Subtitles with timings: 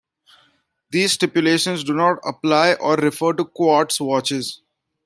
[0.89, 4.59] These stipulations do not apply or refer to quartz watches.